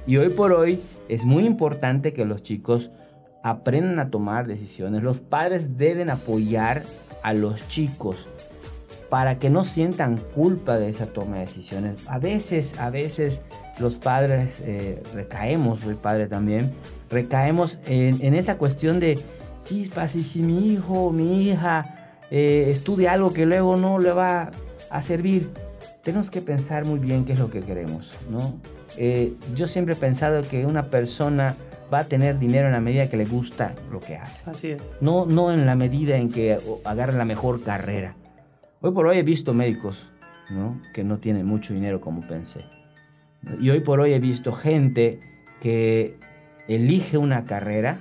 Y 0.07 0.17
hoy 0.17 0.29
por 0.29 0.53
hoy 0.53 0.79
es 1.07 1.23
muy 1.23 1.45
importante 1.45 2.13
que 2.13 2.25
los 2.25 2.41
chicos 2.41 2.89
aprendan 3.43 3.99
a 3.99 4.09
tomar 4.09 4.47
decisiones. 4.47 5.03
Los 5.03 5.19
padres 5.19 5.77
deben 5.77 6.09
apoyar 6.09 6.83
a 7.21 7.33
los 7.33 7.67
chicos 7.67 8.27
para 9.11 9.39
que 9.39 9.49
no 9.49 9.65
sientan 9.65 10.15
culpa 10.33 10.77
de 10.77 10.87
esa 10.87 11.05
toma 11.05 11.35
de 11.35 11.41
decisiones. 11.41 11.97
A 12.07 12.17
veces, 12.17 12.79
a 12.79 12.89
veces 12.89 13.41
los 13.77 13.97
padres 13.97 14.61
eh, 14.61 15.03
recaemos, 15.13 15.83
el 15.83 15.97
padre 15.97 16.27
también, 16.27 16.71
recaemos 17.09 17.79
en, 17.87 18.33
esa 18.35 18.57
cuestión 18.57 19.01
de 19.01 19.19
chispas 19.65 20.15
y 20.15 20.23
si 20.23 20.41
mi 20.41 20.71
hijo, 20.71 21.11
mi 21.11 21.43
hija 21.43 22.13
eh, 22.31 22.67
estudia 22.69 23.11
algo 23.11 23.33
que 23.33 23.45
luego 23.45 23.75
no 23.75 23.99
le 23.99 24.13
va 24.13 24.51
a 24.89 25.01
servir, 25.01 25.49
tenemos 26.03 26.31
que 26.31 26.41
pensar 26.41 26.85
muy 26.85 26.97
bien 26.97 27.25
qué 27.25 27.33
es 27.33 27.39
lo 27.39 27.51
que 27.51 27.59
queremos, 27.59 28.13
¿no? 28.29 28.53
Eh, 28.95 29.33
yo 29.53 29.67
siempre 29.67 29.95
he 29.95 29.97
pensado 29.97 30.41
que 30.47 30.65
una 30.65 30.89
persona 30.89 31.57
va 31.93 31.99
a 31.99 32.03
tener 32.05 32.39
dinero 32.39 32.67
en 32.67 32.71
la 32.71 32.79
medida 32.79 33.09
que 33.09 33.17
le 33.17 33.25
gusta 33.25 33.73
lo 33.91 33.99
que 33.99 34.15
hace. 34.15 34.49
Así 34.49 34.69
es. 34.69 34.81
No, 35.01 35.25
no 35.25 35.51
en 35.51 35.65
la 35.65 35.75
medida 35.75 36.15
en 36.15 36.31
que 36.31 36.57
agarre 36.85 37.17
la 37.17 37.25
mejor 37.25 37.61
carrera. 37.61 38.15
Hoy 38.83 38.93
por 38.93 39.05
hoy 39.05 39.19
he 39.19 39.23
visto 39.23 39.53
médicos 39.53 40.09
¿no? 40.49 40.81
que 40.91 41.03
no 41.03 41.19
tienen 41.19 41.45
mucho 41.45 41.71
dinero 41.71 42.01
como 42.01 42.27
pensé. 42.27 42.65
Y 43.59 43.69
hoy 43.69 43.81
por 43.81 43.99
hoy 43.99 44.13
he 44.13 44.19
visto 44.19 44.51
gente 44.53 45.19
que 45.61 46.17
elige 46.67 47.19
una 47.19 47.45
carrera, 47.45 47.99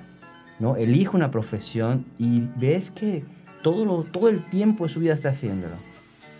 ¿no? 0.59 0.77
elige 0.77 1.15
una 1.15 1.29
profesión 1.29 2.05
y 2.17 2.47
ves 2.57 2.89
que 2.89 3.23
todo, 3.61 3.85
lo, 3.85 4.03
todo 4.05 4.27
el 4.27 4.43
tiempo 4.49 4.85
de 4.85 4.89
su 4.89 4.99
vida 4.99 5.13
está 5.13 5.29
haciéndolo. 5.29 5.75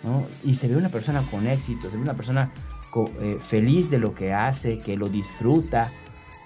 ¿no? 0.03 0.25
Y 0.43 0.55
se 0.55 0.67
ve 0.67 0.75
una 0.75 0.89
persona 0.89 1.21
con 1.29 1.45
éxito, 1.45 1.91
se 1.91 1.97
ve 1.97 2.01
una 2.01 2.15
persona 2.15 2.51
eh, 3.21 3.37
feliz 3.39 3.91
de 3.91 3.99
lo 3.99 4.15
que 4.15 4.33
hace, 4.33 4.79
que 4.79 4.97
lo 4.97 5.07
disfruta. 5.07 5.93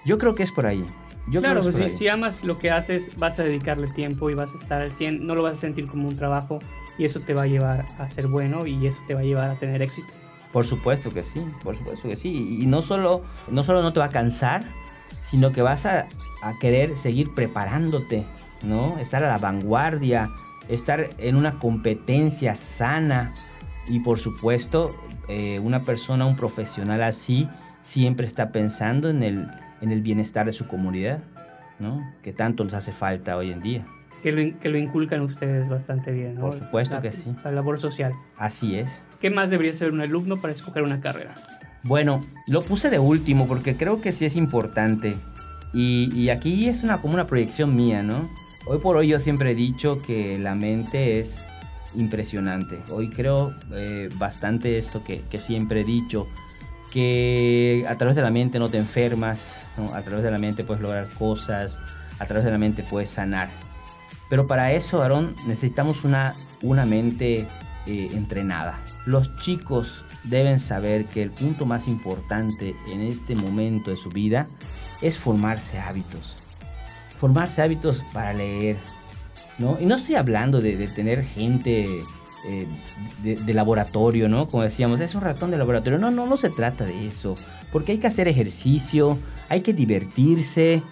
Yo 0.04 0.18
creo 0.18 0.34
que 0.34 0.42
es 0.42 0.52
por 0.52 0.66
ahí. 0.66 0.84
Yo 1.28 1.40
claro, 1.40 1.62
pues 1.62 1.74
si, 1.74 1.92
si, 1.92 2.08
amas 2.08 2.44
lo 2.44 2.58
que 2.58 2.70
haces, 2.70 3.10
vas 3.16 3.38
a 3.38 3.44
dedicarle 3.44 3.88
tiempo 3.88 4.30
y 4.30 4.34
vas 4.34 4.54
a 4.54 4.58
estar 4.58 4.80
al 4.80 4.92
100, 4.92 5.26
no 5.26 5.34
lo 5.34 5.42
vas 5.42 5.54
a 5.54 5.60
sentir 5.60 5.86
como 5.86 6.08
un 6.08 6.16
trabajo 6.16 6.60
y 6.98 7.04
eso 7.04 7.20
te 7.20 7.34
va 7.34 7.42
a 7.42 7.46
llevar 7.46 7.86
a 7.98 8.08
ser 8.08 8.28
bueno 8.28 8.66
y 8.66 8.86
eso 8.86 9.02
te 9.06 9.14
va 9.14 9.20
a 9.20 9.24
llevar 9.24 9.50
a 9.50 9.56
tener 9.56 9.82
éxito. 9.82 10.12
Por 10.52 10.64
supuesto 10.64 11.10
que 11.10 11.24
sí, 11.24 11.44
por 11.62 11.76
supuesto 11.76 12.08
que 12.08 12.16
sí. 12.16 12.58
Y 12.62 12.66
no 12.66 12.80
solo 12.80 13.22
no, 13.48 13.64
solo 13.64 13.82
no 13.82 13.92
te 13.92 14.00
va 14.00 14.06
a 14.06 14.10
cansar, 14.10 14.64
sino 15.20 15.52
que 15.52 15.62
vas 15.62 15.84
a, 15.84 16.06
a 16.42 16.58
querer 16.60 16.96
seguir 16.96 17.34
preparándote, 17.34 18.24
¿no? 18.62 18.98
Estar 18.98 19.24
a 19.24 19.28
la 19.28 19.38
vanguardia, 19.38 20.30
estar 20.68 21.10
en 21.18 21.36
una 21.36 21.58
competencia 21.58 22.56
sana 22.56 23.34
y 23.88 24.00
por 24.00 24.18
supuesto 24.18 24.94
eh, 25.28 25.58
una 25.60 25.82
persona, 25.82 26.24
un 26.24 26.36
profesional 26.36 27.02
así, 27.02 27.48
siempre 27.82 28.26
está 28.26 28.52
pensando 28.52 29.10
en 29.10 29.22
el 29.22 29.50
en 29.80 29.92
el 29.92 30.02
bienestar 30.02 30.46
de 30.46 30.52
su 30.52 30.66
comunidad, 30.66 31.20
¿no? 31.78 32.12
Que 32.22 32.32
tanto 32.32 32.64
nos 32.64 32.74
hace 32.74 32.92
falta 32.92 33.36
hoy 33.36 33.50
en 33.50 33.60
día. 33.60 33.86
Que 34.22 34.32
lo, 34.32 34.58
que 34.58 34.68
lo 34.68 34.78
inculcan 34.78 35.20
ustedes 35.20 35.68
bastante 35.68 36.10
bien, 36.10 36.36
¿no? 36.36 36.42
Por 36.42 36.54
supuesto 36.54 37.00
que 37.00 37.12
sí. 37.12 37.34
La 37.44 37.50
labor 37.52 37.78
social. 37.78 38.14
Así 38.38 38.78
es. 38.78 39.02
¿Qué 39.20 39.30
más 39.30 39.50
debería 39.50 39.72
ser 39.72 39.92
un 39.92 40.00
alumno 40.00 40.40
para 40.40 40.52
escoger 40.52 40.82
una 40.82 41.00
carrera? 41.00 41.34
Bueno, 41.82 42.20
lo 42.46 42.62
puse 42.62 42.90
de 42.90 42.98
último 42.98 43.46
porque 43.46 43.76
creo 43.76 44.00
que 44.00 44.12
sí 44.12 44.24
es 44.24 44.36
importante. 44.36 45.16
Y, 45.72 46.10
y 46.14 46.30
aquí 46.30 46.68
es 46.68 46.82
una, 46.82 47.00
como 47.00 47.14
una 47.14 47.26
proyección 47.26 47.76
mía, 47.76 48.02
¿no? 48.02 48.28
Hoy 48.66 48.78
por 48.78 48.96
hoy 48.96 49.08
yo 49.08 49.20
siempre 49.20 49.52
he 49.52 49.54
dicho 49.54 50.00
que 50.02 50.38
la 50.38 50.54
mente 50.54 51.20
es 51.20 51.42
impresionante. 51.94 52.80
Hoy 52.90 53.08
creo 53.08 53.54
eh, 53.72 54.08
bastante 54.14 54.78
esto 54.78 55.04
que, 55.04 55.22
que 55.30 55.38
siempre 55.38 55.82
he 55.82 55.84
dicho 55.84 56.26
que 56.96 57.84
a 57.90 57.98
través 57.98 58.16
de 58.16 58.22
la 58.22 58.30
mente 58.30 58.58
no 58.58 58.70
te 58.70 58.78
enfermas, 58.78 59.60
a 59.92 60.00
través 60.00 60.24
de 60.24 60.30
la 60.30 60.38
mente 60.38 60.64
puedes 60.64 60.82
lograr 60.82 61.06
cosas, 61.18 61.78
a 62.18 62.24
través 62.24 62.42
de 62.42 62.50
la 62.50 62.56
mente 62.56 62.82
puedes 62.82 63.10
sanar. 63.10 63.50
Pero 64.30 64.46
para 64.46 64.72
eso, 64.72 65.02
Aarón, 65.02 65.34
necesitamos 65.46 66.06
una, 66.06 66.34
una 66.62 66.86
mente 66.86 67.46
eh, 67.86 68.10
entrenada. 68.14 68.78
Los 69.04 69.36
chicos 69.36 70.06
deben 70.24 70.58
saber 70.58 71.04
que 71.04 71.22
el 71.22 71.30
punto 71.32 71.66
más 71.66 71.86
importante 71.86 72.74
en 72.90 73.02
este 73.02 73.34
momento 73.34 73.90
de 73.90 73.98
su 73.98 74.08
vida 74.08 74.46
es 75.02 75.18
formarse 75.18 75.78
hábitos. 75.78 76.34
Formarse 77.18 77.60
hábitos 77.60 78.02
para 78.14 78.32
leer. 78.32 78.78
¿no? 79.58 79.76
Y 79.78 79.84
no 79.84 79.96
estoy 79.96 80.14
hablando 80.14 80.62
de 80.62 80.88
tener 80.88 81.26
gente 81.26 82.02
eh, 82.48 82.66
de, 83.22 83.54
laboratorio, 83.54 84.28
¿no? 84.28 84.48
Como 84.48 84.62
decíamos, 84.62 85.00
es 85.00 85.14
un 85.14 85.22
ratón 85.22 85.50
de 85.50 85.58
laboratorio. 85.58 85.98
No, 85.98 86.10
no, 86.10 86.26
no 86.26 86.36
se 86.36 86.50
trata 86.50 86.84
de 86.84 87.06
eso. 87.06 87.36
Porque 87.72 87.92
hay 87.92 87.98
que 87.98 88.06
hacer 88.06 88.28
ejercicio, 88.28 89.18
hay 89.48 89.62
que 89.62 89.72
divertirse, 89.72 90.82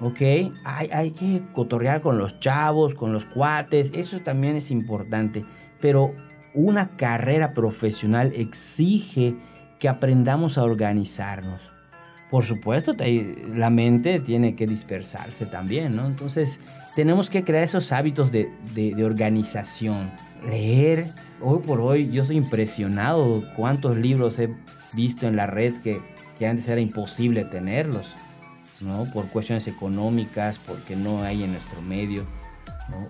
¿ok? 0.00 0.20
Hay, 0.64 0.88
hay 0.92 1.10
que 1.10 1.42
cotorrear 1.52 2.02
con 2.02 2.18
los 2.18 2.38
chavos, 2.40 2.94
con 2.94 3.12
los 3.12 3.24
cuates, 3.24 3.92
eso 3.94 4.20
también 4.20 4.56
es 4.56 4.70
importante. 4.70 5.44
Pero 5.80 6.14
una 6.54 6.96
carrera 6.96 7.54
profesional 7.54 8.32
exige 8.34 9.36
que 9.78 9.88
aprendamos 9.88 10.58
a 10.58 10.64
organizarnos. 10.64 11.71
Por 12.32 12.46
supuesto, 12.46 12.96
la 13.54 13.68
mente 13.68 14.18
tiene 14.18 14.56
que 14.56 14.66
dispersarse 14.66 15.44
también, 15.44 15.94
¿no? 15.94 16.06
Entonces, 16.06 16.60
tenemos 16.96 17.28
que 17.28 17.44
crear 17.44 17.62
esos 17.62 17.92
hábitos 17.92 18.32
de, 18.32 18.50
de 18.74 19.04
organización 19.04 20.10
leer. 20.46 21.08
Hoy 21.42 21.60
por 21.60 21.82
hoy 21.82 22.10
yo 22.10 22.24
soy 22.24 22.38
impresionado 22.38 23.44
cuántos 23.54 23.98
libros 23.98 24.38
he 24.38 24.48
visto 24.94 25.28
en 25.28 25.36
la 25.36 25.44
red 25.44 25.74
que, 25.82 26.00
que 26.38 26.46
antes 26.46 26.66
era 26.68 26.80
imposible 26.80 27.44
tenerlos, 27.44 28.14
¿no? 28.80 29.04
Por 29.12 29.26
cuestiones 29.26 29.68
económicas, 29.68 30.58
porque 30.58 30.96
no 30.96 31.22
hay 31.22 31.44
en 31.44 31.52
nuestro 31.52 31.82
medio. 31.82 32.24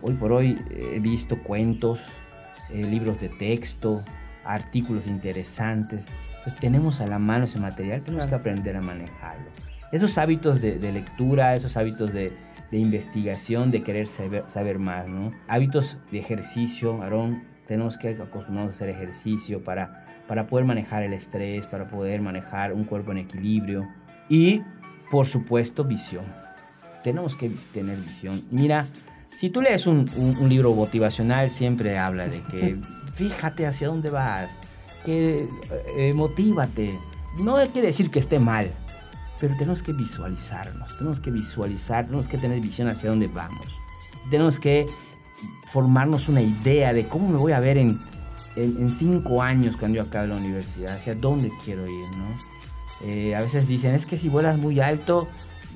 Hoy 0.02 0.14
por 0.14 0.32
hoy 0.32 0.58
he 0.68 0.98
visto 0.98 1.38
cuentos, 1.44 2.08
eh, 2.70 2.84
libros 2.84 3.20
de 3.20 3.28
texto, 3.28 4.02
artículos 4.44 5.06
interesantes. 5.06 6.06
Pues 6.44 6.56
tenemos 6.56 7.00
a 7.00 7.06
la 7.06 7.18
mano 7.18 7.44
ese 7.44 7.58
material, 7.58 8.02
tenemos 8.02 8.26
que 8.26 8.34
aprender 8.34 8.76
a 8.76 8.80
manejarlo. 8.80 9.46
Esos 9.92 10.18
hábitos 10.18 10.60
de, 10.60 10.78
de 10.78 10.92
lectura, 10.92 11.54
esos 11.54 11.76
hábitos 11.76 12.12
de, 12.12 12.32
de 12.72 12.78
investigación, 12.78 13.70
de 13.70 13.82
querer 13.82 14.08
saber, 14.08 14.44
saber 14.48 14.78
más, 14.78 15.06
¿no? 15.06 15.30
Hábitos 15.46 15.98
de 16.10 16.18
ejercicio, 16.18 17.02
Aarón, 17.02 17.44
tenemos 17.66 17.98
que 17.98 18.08
acostumbrarnos 18.08 18.72
a 18.72 18.74
hacer 18.74 18.88
ejercicio 18.88 19.62
para, 19.62 20.06
para 20.26 20.46
poder 20.46 20.64
manejar 20.64 21.02
el 21.02 21.12
estrés, 21.12 21.66
para 21.66 21.88
poder 21.88 22.22
manejar 22.22 22.72
un 22.72 22.84
cuerpo 22.84 23.12
en 23.12 23.18
equilibrio 23.18 23.86
y, 24.28 24.62
por 25.10 25.26
supuesto, 25.26 25.84
visión. 25.84 26.24
Tenemos 27.04 27.36
que 27.36 27.50
tener 27.72 27.98
visión. 27.98 28.42
Y 28.50 28.54
mira, 28.54 28.86
si 29.36 29.50
tú 29.50 29.60
lees 29.60 29.86
un, 29.86 30.10
un, 30.16 30.48
libro 30.48 30.74
motivacional, 30.74 31.50
siempre 31.50 31.98
habla 31.98 32.26
de 32.26 32.40
que 32.50 32.76
fíjate 33.14 33.66
hacia 33.66 33.88
dónde 33.88 34.10
vas, 34.10 34.50
que 35.04 35.48
eh, 35.96 36.12
motívate. 36.14 36.98
No 37.38 37.56
quiere 37.72 37.88
decir 37.88 38.10
que 38.10 38.18
esté 38.18 38.38
mal, 38.38 38.70
pero 39.40 39.56
tenemos 39.56 39.82
que 39.82 39.92
visualizarnos, 39.92 40.96
tenemos 40.96 41.20
que 41.20 41.30
visualizar, 41.30 42.04
tenemos 42.04 42.28
que 42.28 42.38
tener 42.38 42.60
visión 42.60 42.88
hacia 42.88 43.10
dónde 43.10 43.26
vamos. 43.26 43.66
Tenemos 44.30 44.60
que 44.60 44.86
formarnos 45.66 46.28
una 46.28 46.42
idea 46.42 46.92
de 46.92 47.06
cómo 47.08 47.28
me 47.28 47.38
voy 47.38 47.52
a 47.52 47.60
ver 47.60 47.78
en, 47.78 47.98
en, 48.56 48.90
cinco 48.90 49.42
años 49.42 49.76
cuando 49.76 49.96
yo 49.96 50.02
acabe 50.02 50.28
la 50.28 50.36
universidad, 50.36 50.96
hacia 50.96 51.14
dónde 51.14 51.50
quiero 51.64 51.86
ir, 51.86 52.04
¿no? 52.16 53.08
Eh, 53.08 53.34
a 53.34 53.40
veces 53.40 53.66
dicen, 53.66 53.94
es 53.94 54.06
que 54.06 54.16
si 54.16 54.28
vuelas 54.28 54.58
muy 54.58 54.78
alto 54.78 55.28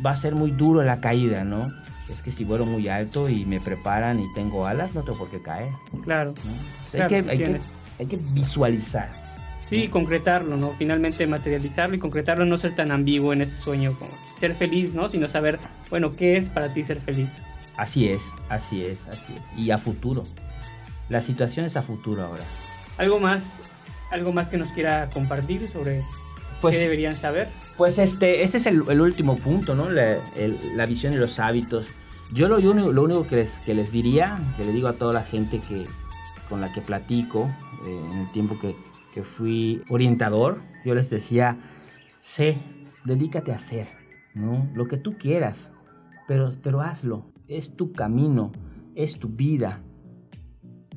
va 0.04 0.10
a 0.10 0.16
ser 0.16 0.34
muy 0.34 0.52
duro 0.52 0.82
la 0.84 1.00
caída, 1.00 1.42
¿no? 1.42 1.62
Es 2.10 2.22
que 2.22 2.30
si 2.30 2.44
vuelo 2.44 2.66
muy 2.66 2.88
alto 2.88 3.28
y 3.28 3.44
me 3.44 3.60
preparan 3.60 4.20
y 4.20 4.32
tengo 4.34 4.66
alas, 4.66 4.94
no 4.94 5.02
tengo 5.02 5.18
por 5.18 5.30
qué 5.30 5.42
caer. 5.42 5.70
Claro. 6.04 6.34
hay, 6.94 7.06
que, 7.08 7.16
hay, 7.16 7.38
que, 7.38 7.60
hay 7.98 8.06
que 8.06 8.16
visualizar. 8.32 9.10
Sí, 9.66 9.88
concretarlo, 9.88 10.56
¿no? 10.56 10.72
Finalmente 10.74 11.26
materializarlo 11.26 11.96
y 11.96 11.98
concretarlo, 11.98 12.44
no 12.44 12.56
ser 12.56 12.76
tan 12.76 12.92
ambiguo 12.92 13.32
en 13.32 13.42
ese 13.42 13.56
sueño, 13.56 13.98
como 13.98 14.12
ser 14.36 14.54
feliz, 14.54 14.94
¿no? 14.94 15.08
Sino 15.08 15.26
saber, 15.26 15.58
bueno, 15.90 16.12
¿qué 16.12 16.36
es 16.36 16.48
para 16.48 16.72
ti 16.72 16.84
ser 16.84 17.00
feliz? 17.00 17.30
Así 17.76 18.08
es, 18.08 18.30
así 18.48 18.84
es, 18.84 18.98
así 19.10 19.34
es. 19.34 19.58
Y 19.58 19.72
a 19.72 19.78
futuro. 19.78 20.22
La 21.08 21.20
situación 21.20 21.66
es 21.66 21.76
a 21.76 21.82
futuro 21.82 22.24
ahora. 22.24 22.44
¿Algo 22.96 23.18
más, 23.18 23.62
algo 24.12 24.32
más 24.32 24.48
que 24.48 24.56
nos 24.56 24.70
quiera 24.70 25.10
compartir 25.10 25.66
sobre 25.66 26.04
pues, 26.68 26.76
qué 26.76 26.82
deberían 26.82 27.16
saber? 27.16 27.48
Pues 27.76 27.98
este, 27.98 28.42
este 28.42 28.58
es 28.58 28.66
el, 28.66 29.00
último 29.00 29.36
punto, 29.36 29.74
¿no? 29.74 29.88
La, 29.90 30.86
visión 30.86 31.12
y 31.12 31.16
los 31.16 31.38
hábitos. 31.38 31.88
Yo 32.32 32.48
lo, 32.48 32.58
lo 32.58 33.02
único 33.02 33.26
que 33.26 33.36
les, 33.36 33.58
que 33.60 33.74
les 33.74 33.92
diría, 33.92 34.38
que 34.56 34.64
le 34.64 34.72
digo 34.72 34.88
a 34.88 34.94
toda 34.94 35.12
la 35.12 35.22
gente 35.22 35.60
que, 35.60 35.84
con 36.48 36.60
la 36.60 36.72
que 36.72 36.80
platico, 36.80 37.50
eh, 37.86 38.00
en 38.12 38.18
el 38.18 38.32
tiempo 38.32 38.58
que, 38.58 38.74
que 39.14 39.22
fui 39.22 39.82
orientador, 39.88 40.58
yo 40.84 40.94
les 40.94 41.08
decía, 41.08 41.58
sé, 42.20 42.58
dedícate 43.04 43.52
a 43.52 43.56
hacer, 43.56 43.86
¿no? 44.34 44.68
Lo 44.74 44.88
que 44.88 44.96
tú 44.96 45.16
quieras, 45.16 45.70
pero, 46.26 46.52
pero 46.62 46.80
hazlo, 46.80 47.24
es 47.48 47.76
tu 47.76 47.92
camino, 47.92 48.52
es 48.94 49.18
tu 49.18 49.28
vida. 49.28 49.82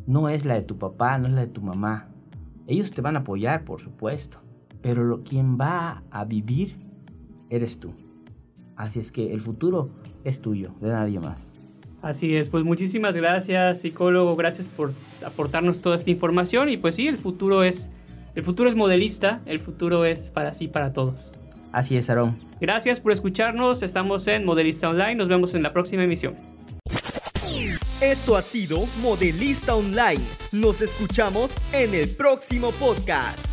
No 0.07 0.29
es 0.29 0.45
la 0.45 0.55
de 0.55 0.63
tu 0.63 0.79
papá, 0.79 1.17
no 1.19 1.27
es 1.27 1.33
la 1.33 1.41
de 1.41 1.47
tu 1.47 1.61
mamá. 1.61 2.09
Ellos 2.67 2.91
te 2.91 3.01
van 3.01 3.15
a 3.15 3.19
apoyar, 3.19 3.63
por 3.63 3.79
supuesto. 3.79 4.41
Pero 4.81 5.03
lo, 5.03 5.23
quien 5.23 5.57
va 5.57 6.03
a 6.11 6.25
vivir 6.25 6.75
eres 7.49 7.79
tú. 7.79 7.93
Así 8.75 8.99
es 8.99 9.11
que 9.11 9.33
el 9.33 9.41
futuro 9.41 9.89
es 10.23 10.41
tuyo, 10.41 10.71
de 10.79 10.89
nadie 10.89 11.19
más. 11.19 11.51
Así 12.01 12.35
es, 12.35 12.47
pues 12.47 12.63
muchísimas 12.63 13.15
gracias 13.15 13.81
psicólogo, 13.81 14.35
gracias 14.37 14.69
por 14.69 14.93
aportarnos 15.25 15.81
toda 15.81 15.97
esta 15.97 16.09
información 16.09 16.69
y 16.69 16.77
pues 16.77 16.95
sí, 16.95 17.07
el 17.07 17.17
futuro 17.17 17.63
es 17.63 17.89
el 18.35 18.43
futuro 18.43 18.69
es 18.69 18.75
modelista, 18.75 19.41
el 19.45 19.59
futuro 19.59 20.05
es 20.05 20.31
para 20.31 20.53
sí 20.53 20.69
para 20.69 20.93
todos. 20.93 21.37
Así 21.73 21.97
es, 21.97 22.09
Aarón. 22.09 22.37
Gracias 22.61 23.01
por 23.01 23.11
escucharnos, 23.11 23.83
estamos 23.83 24.27
en 24.27 24.45
Modelista 24.45 24.89
Online, 24.89 25.15
nos 25.15 25.27
vemos 25.27 25.53
en 25.55 25.63
la 25.63 25.73
próxima 25.73 26.03
emisión. 26.03 26.35
Esto 28.01 28.37
ha 28.37 28.41
sido 28.41 28.85
Modelista 29.01 29.75
Online. 29.75 30.23
Nos 30.53 30.81
escuchamos 30.81 31.51
en 31.73 31.93
el 31.93 32.09
próximo 32.15 32.71
podcast. 32.71 33.45